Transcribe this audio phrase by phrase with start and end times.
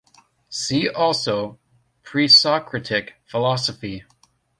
[0.49, 1.59] See also:
[2.01, 4.03] Pre-Socratic philosophy.